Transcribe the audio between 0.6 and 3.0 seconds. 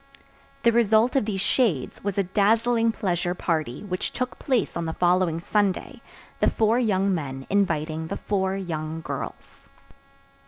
The result of these shades was a dazzling